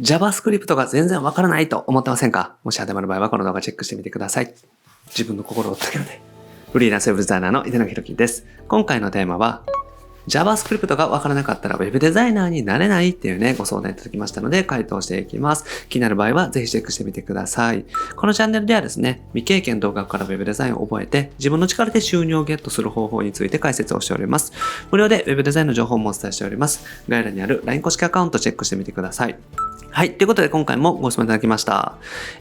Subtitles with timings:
[0.00, 2.56] JavaScript が全然わからないと思ってませんか？
[2.64, 4.54] もし当てまる場合はこの動画チェックしてみてください。
[5.08, 6.20] 自分の心を折ったけどね。
[6.72, 8.44] フリーランスウェブデザイナーの井手野弘樹です。
[8.68, 9.62] 今回のテーマは、
[10.28, 15.86] JavaScript がわからなかったら Web デザイナーになれないっていうね、ご相談いただきましたので回答していきます。
[15.88, 17.86] 気になる場合はぜひチェックしてみてください。
[18.16, 24.52] このチャンネルではですね、未経験動画から Web デザインを覚えて自分の力で収入をゲットする方法について解説をしております。
[24.90, 26.84] 無料で Web デザインの情報もお伝えしております。
[27.08, 29.38] 概要欄にある LINE 公式アカウントチェックしてみてください。
[29.90, 30.12] はい。
[30.12, 31.94] ということで今回もご質問いただきました。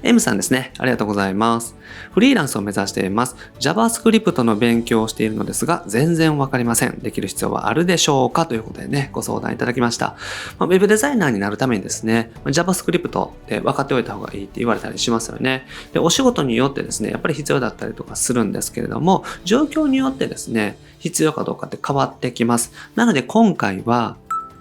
[0.03, 0.73] M さんですね。
[0.77, 1.75] ありがとうございます。
[2.11, 3.37] フリーランスを目指しています。
[3.61, 6.99] JavaScript の勉強をしているのですが、全然わかりません。
[6.99, 8.45] できる必要はあるでしょうか？
[8.45, 10.17] ということでね、ご相談いただきました。
[10.59, 15.65] まあ、Web デザイナーになるためにですね、JavaScript って分かっておいた方がいいって言われたりしますよね。
[15.93, 22.73] で、お仕事によってですね、やっぱり必要だったりとかするんですけれども、状況によってですね、必要かどうかって変わってきます。
[22.95, 24.17] なので今回は、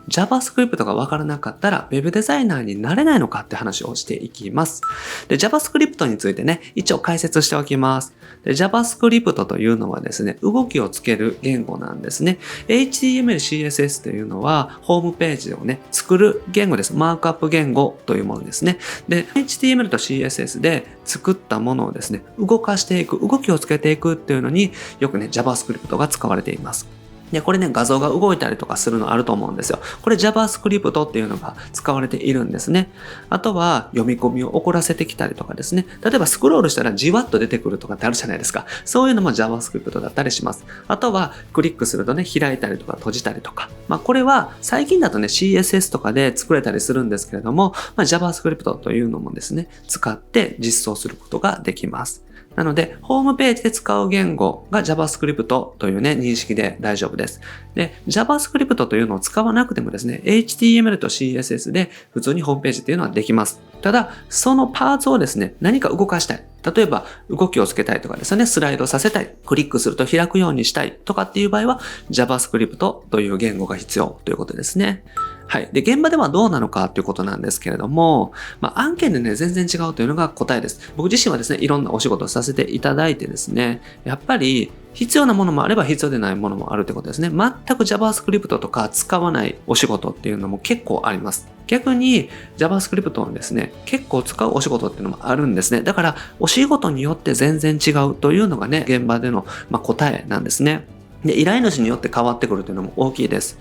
[0.08, 4.82] JavaScript がわからなかったら Web デザイナーになれないのかって話をしていきます。
[5.28, 8.14] で、JavaScript についてね、一応解説しておきます。
[8.44, 12.38] で、JavaScript というのはですね、動きをつける言語なんですね。
[12.68, 16.94] HTML、CSS というのは、ホームページをね、作る言語です。
[16.94, 18.78] マークアップ言語というものですね。
[19.08, 27.03] で、HTML と CSS で作ったものをですね、動かしていく、動きをつけていくっていうのによくね、JavaScript が使われています。
[27.32, 29.80] で、これね、画像が動いたりとかするのあると思うんですよ。
[30.02, 32.90] これ JavaScript っていうのが使われているんですね。
[33.30, 35.86] あとは読み込みを起こらせてきたりとかですね。
[36.02, 38.66] 例えばスクロールしたらじわっと出てくるとかってあるじゃないですか。
[38.84, 40.64] そういうのも JavaScript だったりします。
[40.86, 43.68] あとはクリックするとね、開いたりとか閉じたりとか。
[43.88, 52.24] まあこれは最近だとね、CSS とかで作れたりするんですけれども、まあ、JavaScript というのもですね、使って実装することができます。
[52.56, 57.40] なので、ホームページで使う言語が JavaScript というね、認識で大丈夫です。
[57.74, 63.60] で、JavaScript というのを使わなくてもですね、HTML と CSS で普通にホームページっていうのはできます。
[63.82, 66.44] ただ、そのパーツをですね、何か動かしたい。
[66.74, 69.34] 例えば、動きをつけたいとかですね、スライドさせたい。
[69.44, 75.04] クリックすると開くようにしたいとかっていう場合は、JavaScript という言語が必要ということですね。
[75.46, 75.68] はい。
[75.72, 80.92] で、現場ではどうなのかということなんですけれども、まあ、案件でね、全然違うというのが答えです。
[80.96, 87.28] 僕自身はですね、いろんなお仕事をさせていただいてですね、やっぱり、必要なものもあれば必要でないものもあるってことですね。
[87.28, 91.48] 全く JavaScript とか使わないお仕事っていうのも結構あります。
[91.66, 95.82] 逆に JavaScript をですね、結構使うお仕事っていうのもあるんですね。
[95.82, 100.86] だから、お仕事によって全然違うというのがね、現場での、ま答えなんですね。
[101.24, 103.58] で、依頼主によって変わってくるというのも大きいです。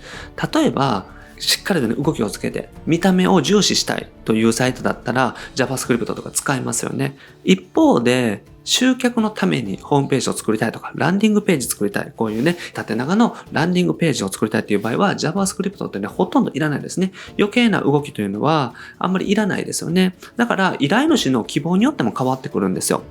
[0.52, 1.06] 例えば、
[1.38, 7.16] しっかりとね、動きをつけて、見た目を重視したいというサイトだったら JavaScript とか使いますよね。
[7.44, 12.12] 一方で、集客のためにホームページを作りたいとか、ランディングページ作りたい。
[12.16, 17.12] こういうね、縦長のランディングページを作りたいという場合は JavaScript ってね、ほとんどいらないですね。
[17.38, 20.16] 余計な動きというのはあんまりいらないですよね。
[20.36, 23.02] だから依頼主の希望によっても変わってくるんですよ。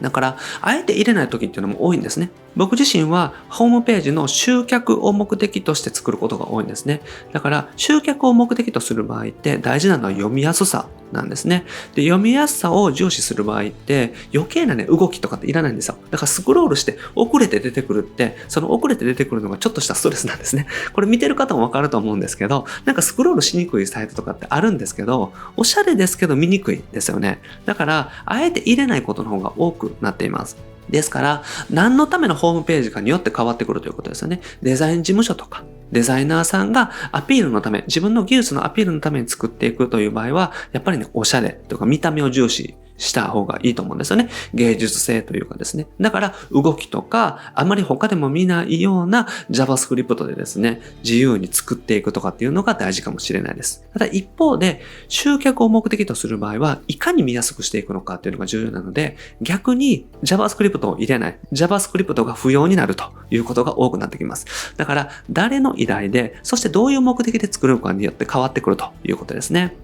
[0.00, 2.30] だから、あえて入れない時っていうのも多いんですね。
[2.56, 7.00] 僕自身はホームページの集客を目的として作ることが多いんですね。
[7.32, 11.64] だから集客を目的とする場合って大事なのは読みやすさなんですね。
[11.94, 15.96] で、読みやすさを重視する場合って余計なね、動きとかっていらないんですよ。
[16.10, 20.66] だからスクロールして遅れて出てくるって、その遅れて出てくるのがちょっとしたストレスなんですね。
[20.92, 27.40] これ見てる方もわかると思うんですけど、なんかスクロールしにくいサイトとかってあるんですけど、おしゃれですけど見にくいですよね。
[27.64, 30.73] だから、あえて入れないことの方が多くなっています。
[30.88, 34.40] ですから、何のためのホームページかによって変わってくるということですよね。
[34.62, 44.28] デザイン事務所とか、デザイナーさんがアピールのため、自分の技術のアピールのために作っていくという場合は、やっぱりね、おしゃれとか見た目を重視した方がいいと思うんですよね。
[44.52, 45.86] 芸術性というかですね。
[46.00, 53.84] だから動きとか、あまり他でも見ないような JavaScript でですね、自由に作っていくとかっていうのが大事かもしれないです。
[53.92, 64.46] ただ一方で、集客を目的とする場合は、いかに見やすくしていくのかっていうのが重要なので、逆に JavaScript を入れない、JavaScript が不要になるということが多くなってきます。
[64.76, 69.76] だから、誰の依頼で、そしてどういう目的で作るのかによって変わってくるということですね。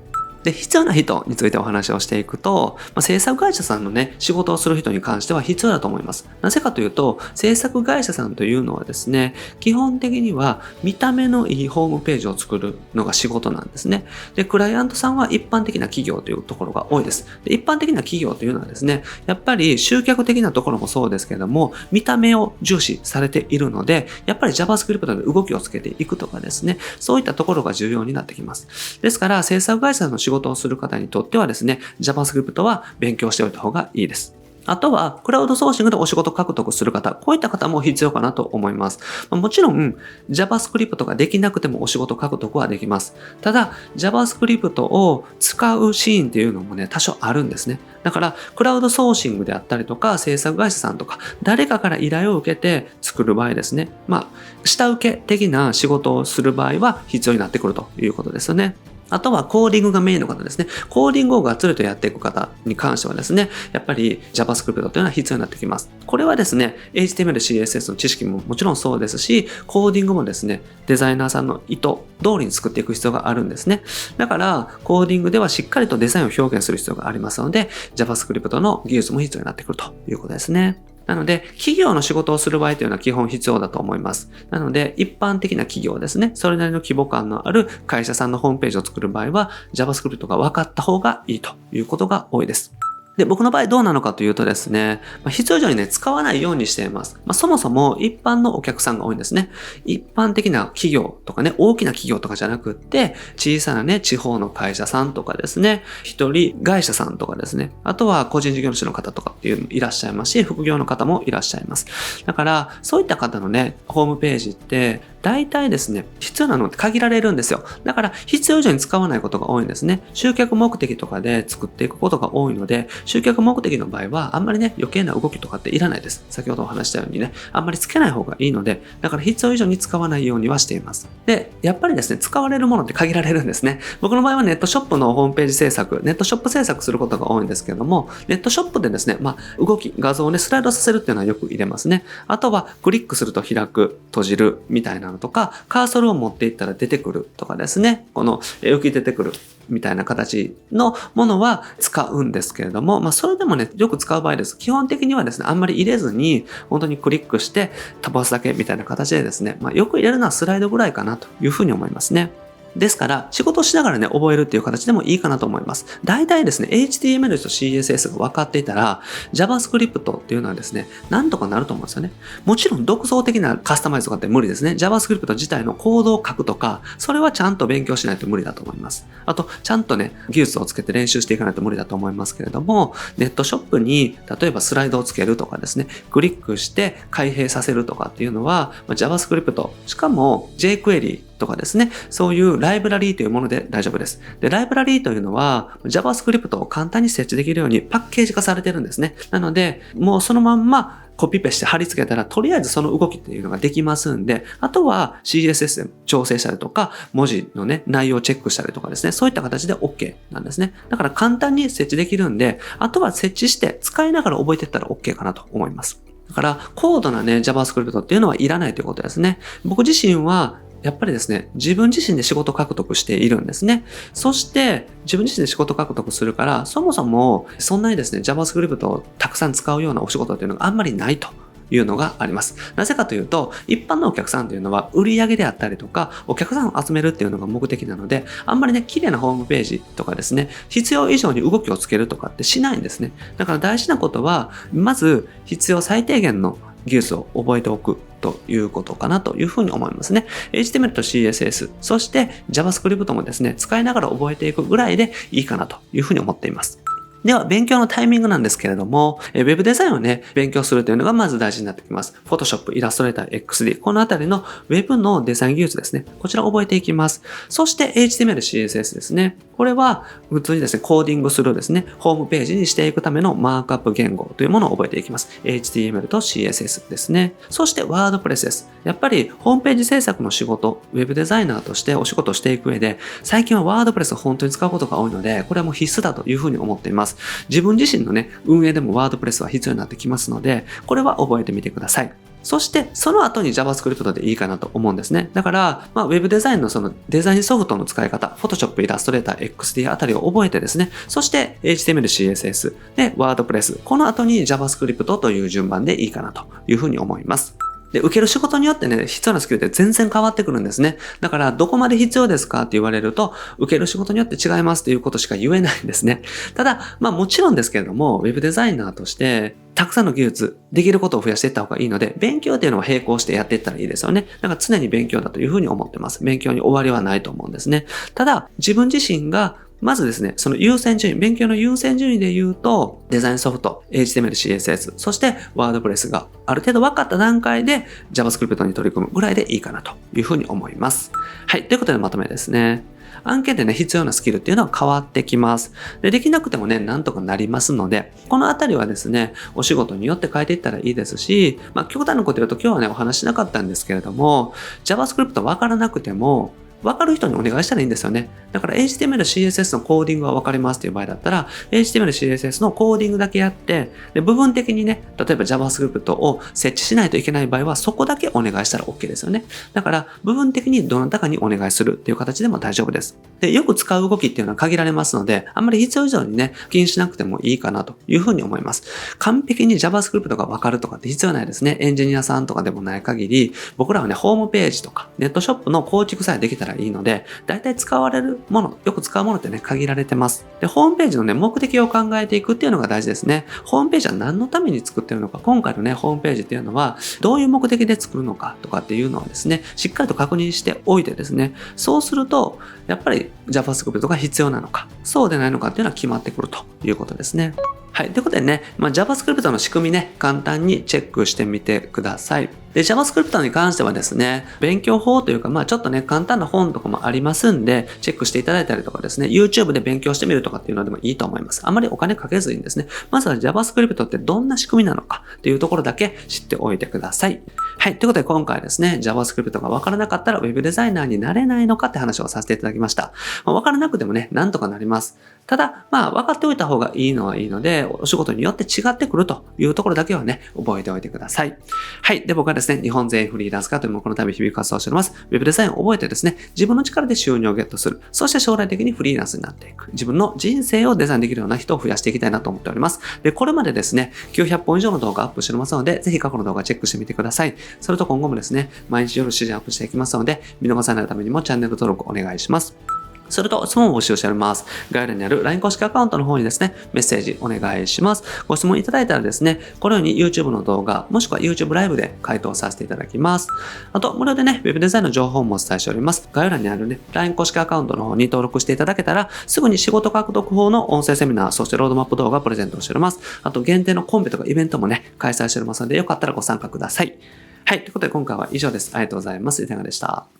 [0.42, 6.28] で、必要な人についてお話をしていくと、まあ、制作会社さんのね、仕事をする人に関しては必要だと思います。
[6.40, 14.06] なぜかというと、制作会社さんというのはですね、基本的には見た目のいいホームページを作るのが仕事なんですね。
[14.34, 17.26] で、クライアントさんは一般的な企業というところが多いです。
[17.44, 29.00] で一般的な企業というのはですね、やっぱり集客的なところもそうですけども、見た目を重視されているので、やっぱり JavaScript で動きをつけていくとかですね、そういったところが重要になってきます。
[29.02, 34.36] ですから、制作会社の仕仕事をする方にとってはですね、JavaScript は勉強しておいた方がいいです。
[34.66, 39.00] あとは、クラウドソーシングでお仕事獲得する方、こういった方も必要かなと思います。
[39.30, 39.96] もちろん、
[40.30, 43.16] JavaScript ができなくてもお仕事獲得はできます。
[43.40, 47.80] ただ、JavaScript を使うシーンっていうのもね、多少あるんですね。
[48.04, 53.88] だから、クラウドソーシングであったりとか、制作会社さんとか、誰かから依頼を受けて作る場合ですね。
[54.06, 54.26] まあ、
[54.64, 58.76] 下請け的な仕事をする場合は必要になってくるということですよね。
[59.10, 60.66] あとはコーディングがメインの方ですね。
[60.88, 65.90] コーディングをがっつりとやっていく方に関してはですね、やっぱり JavaScript というのは必要になってきます。
[66.06, 71.82] これはですね、HTML、CSS の知識ももちろんそうですし、コーディングもですね、デザイナーさんの意図
[72.22, 73.82] 通りに作っていく必要があるんですね。
[74.16, 80.82] だから、コーディングではしっかりとデザインを表現する必要がありますので、JavaScript の技術も必要になってくるということですね。
[81.10, 84.30] なので、企業の仕事をする場合というのは基本必要だと思います。
[84.50, 92.72] なので、一般的な企業ですね、それなりの規模感のある会社さんのホームページを作る場合は、JavaScript が分かった方がいいということが多いです。
[93.16, 97.16] で、僕の場合どうなのかというとですね、まあ、必要以上にね、使わないようにしています。
[97.26, 99.50] まあ、そもそも一般のお客さんが多いんですね。
[99.84, 111.86] 一般的な企業とかね、大きな企業とかじゃなくって、小さなね、地方の会社さんとかですね、一人会社さんとかですね、あとは個人事業主の方とかっていうのもいらっしゃいますし、副業の方もいらっしゃいます。
[112.24, 117.64] だから、そういった方のね、ホームページって、大体ですね、必要なのって限られるんですよ。
[117.84, 120.00] だから、必要以上に使わないことが多いんですね。
[120.14, 126.24] 集客目的とかで作っていくことが多いので、集客目的の場合は、あんまりね、余計な動きとかっていらないです。
[126.30, 131.08] 先ほどお話したようにね、あんまりつけない方がいいので、だから必要以上に使わないようにはしています。
[131.26, 133.80] で、やっぱりですね、使われるものって限られるんですね。
[134.00, 142.04] 僕の場合はネットショップのホームページ制作、ネットショップ制作することが多いんですけども、ネットショップでですね、まあ、動き、画像をね、スライドさせるっていうのはよく入れますね。
[142.26, 149.32] あとは、クリックすると開く、閉じる、みたいなのとか、カーソルを持っていったら出てくるとかですね、この浮き出てくる
[149.68, 154.58] みたいな形のものは使うんですけれども、まあそれでもね、よく使う場合です。
[154.58, 157.70] 基本的にはですね、あんまり入れずに、本当にクリックして
[158.02, 162.30] 飛ばすだけみたいな形でですね、まあよく入れるのはスライドぐらいかなというふうに思いますね。
[162.76, 165.86] ですから、仕事しながらね、覚えるっていう形でもいいかなと思います。
[166.04, 169.00] 大体ですね、HTML と CSS が分かっていたら、
[169.32, 172.12] JavaScript っていうのはですね、なんとかなると思うんですよね。
[172.44, 174.72] もちろん独創的なカスタマイズとかって無理ですね。
[174.72, 179.06] JavaScript 自体のコードを書くとか、それはちゃんと勉強しないと無理だと思います。
[179.26, 194.20] あと、ちゃんとね、技術をつけて練習していかないと無理だと思いますけれども、ネットショップに、例えばスライドをつけるとかですね、クリックして開閉させるとかっていうのは、JavaScript、しかも jQuery とかですね、そういうライブラリーというもので大丈夫です。
[194.38, 199.16] で、ライブラリーというのは JavaScript を簡単に設置できるようにパッケージ化されてるんですね。
[199.32, 210.72] なので、もうそのまんまコピペして貼り付けたら、とりあえずその動きっていうのができますんで、あとは CSS で調整したりとか、文字のね、内容をチェックしたりとかですね、そういった形で OK なんですね。
[210.88, 216.02] だから簡単に設置できるんで、あとは設置して使いながら覚えていったら OK かなと思います。
[216.30, 219.40] だから、高度なね、JavaScript っていうのはいらないということですね。
[219.64, 223.84] 僕自身はやっぱりですね、自分自身で仕事獲得しているんですね。
[224.12, 231.28] そして、自分自身で仕事獲得するから、そもそも、そんなにですね、JavaScript をたくさん使うようなお仕事っていうのがあんまりないと。
[231.70, 232.56] いうのがあります。
[232.76, 243.12] なぜかというと、一般のお客さんというのは売り上げであったりとか、お客さんを集めるっていうのが目的なので、あんまりね、綺麗なホームページとかですね、必要以上に動きをつけるとかってしないんですね。
[243.36, 250.26] だから大事なことは、まず必要最低限の技術を覚えておくということかなというふうに思いますね。
[250.52, 256.82] HTML と CSS、そして JavaScript もですね、使いながら覚えていくぐらいでいいかなというふうに思っています。
[257.24, 262.14] では、勉強のタイミングなんですけれども、ウェブデザインをね、勉強するというのがまず大事になってきます。
[262.26, 266.06] Photoshop、Illustrator、XD、このあたりの Web のデザイン技術ですね。
[266.18, 267.22] こちら覚えていきます。
[267.48, 269.36] そして HTML、CSS ですね。
[269.60, 275.28] これは普通にですね、コーディングするですね、ホームページにしていくためのマークアップ言語というものを覚えていきます。
[275.44, 277.34] HTML と CSS ですね。
[277.50, 278.70] そして WordPress です。
[278.84, 287.09] やっぱりホームページ制作の仕事、ウェブデザイナーとしてお仕事をしていく上で、最近は WordPress を本当に使うことが多いので、これはもう必須だというふうに思っています。
[287.48, 292.12] 自分自身のね、運営でも WordPress は必要になってきますので、これは覚えてみてください。
[292.42, 295.30] そして、その後に JavaScript でいいかなと思うんですね。
[295.34, 307.56] だから、まあ、Web デザインのそのデザインソフトの使い方、Photoshop、Illustrator、XD あたりを覚えてですね、そして HTML、CSS、で、WordPress、この後に JavaScript という順番でいいかなというふうに思います。
[307.92, 310.98] で、受ける仕事によってね、必要なスキルって全然変わってくるんですね。
[311.20, 316.22] だから、どこまで必要ですかって言われると、受ける仕事によって違いますっていうことしか言えないんですね。
[316.54, 324.26] ただ、まあもちろんですけれども、ウェブデザイナーとして、たくさんの技術、できることを増やしていった方がいいので、勉強っていうのは並行してやっていったらいいですよね。
[324.40, 326.22] だから常に勉強だというふうに思ってます。
[326.24, 327.86] 勉強に終わりはないと思うんですね。
[328.14, 341.12] ただ、自分自身がまずですね、その優先順位、勉強の優先順位で言うと、デザインソフト、HTML、CSS、そして WordPress がある程度分かった段階で JavaScript に取り組むぐらいでいいかなというふうに思います。
[341.46, 341.66] はい。
[341.66, 342.84] ということでまとめですね。
[343.24, 345.72] 案件でね、必要なスキルっていうのは変わってきます。
[346.00, 358.28] で、できなくてもね、なんとかなりますので、このあたりはですね、お仕事によって変えていったらいいですし、まあ、極端なこと言うと今日はね、お話しなかったんですけれども、JavaScript わからなくても、分かる人にお願いしたらいいんですよね。
[358.52, 369.44] だから HTML、CSS のコーディングは分かりますという場合だったら、HTML、CSS のコーディングだけやって、で部分的にね、例えば JavaScript を設置しないといけない場合は、そこだけお願いしたら OK ですよね。
[369.72, 373.16] だから、部分的にどなたかにお願いするっていう形でも大丈夫です。
[373.40, 378.82] で、よく使う動きっていうのは限られますので、あんまり必要以上にね、気にしなくてもいいかなというふうに思います。
[379.18, 381.76] 完璧に JavaScript が分かるとかって必要ないですね。
[381.80, 390.46] エンジニアさんとかでもない限り、僕らはね、ホームページとか、ネットショップの構築さえできたらいいので、大体使われるもの、よく使うものってね、限られてます。
[390.60, 393.46] で、ホームページのね、目的を考えていくっていうのが大事ですね。
[393.64, 407.54] ホームページは何のために作ってるのか、今回のね、ホームページっていうのは、どういう目的で作るのかとかっていうのはですね、しっかりと確認しておいてですね、そうすると、やっぱり JavaScript が必要なのか、そうでないのかっていうのは決まってくるということですね。
[407.92, 408.10] はい。
[408.10, 412.48] ということでね、まあ、JavaScript の仕組みね、簡単にチェックしてみてください。
[412.72, 421.62] で、JavaScript に関してはですね、勉強法というか、まあちょっとね、簡単な本とかもありますんで、チェックしていただいたりとかですね、YouTube で勉強してみるとかっていうのでもいいと思います。
[421.64, 427.42] あまりお金かけずにですね、まずは JavaScript ってどんな仕組みなのかっていうところだけ知っておいてください。
[427.78, 427.98] はい。
[427.98, 433.12] ということで今回ですね、JavaScript がわからなかったら Web デザイナーになれないのかって話をさせていただきました。
[433.44, 435.18] まあ、わからなくてもね、なんとかなります。
[435.50, 441.58] ただ、まあ分かっておいた方がいいのはいいので、お仕事によって違ってくるというところだけはね、覚えておいてください。
[442.02, 442.24] はい。
[442.24, 445.12] で、僕はですね、日本全員フリーランス化というもこの度日々活動しております。
[445.28, 448.00] ウェブデザインを覚えてですね、自分の力で収入をゲットする。
[448.12, 449.90] そして将来的にフリーランスになっていく。
[449.90, 453.00] 自分の人生をデザインできるような人を増やしていきたいなと思っております。
[453.24, 457.56] で、これまでですね、900本以上の動画アップしておりますので、ぜひ過去の動画チェックしてみてください。
[457.80, 462.99] それと今後もですね、毎日夜7時アップしていきますので、見逃さないためにもチャンネル登録お願いします。
[463.30, 464.64] それと質問を募集しております。
[464.90, 468.24] 概要欄にある LINE 公式アカウントの方にですね、メッセージお願いします。
[468.46, 473.48] ご質問いただいたらですね、このように YouTube の動画、もしくは YouTube ライブで回答させていただきます。
[473.92, 476.28] あと、無料でね、Web デザインの情報もお伝えしております。
[476.32, 483.20] 概要欄にあるね、LINE 公式アカウントの方に登録していただけたら、すぐに仕事獲得法の音声セミナー、そしてロードマップ動画をプレゼントしております。
[483.42, 487.18] あと、限定のコンペとかイベントもね、開催しておりますので、よかったらご参加ください。
[487.64, 487.80] はい。
[487.82, 488.90] ということで今回は以上です。
[488.94, 489.62] ありがとうございます。
[489.62, 490.39] いかがでした？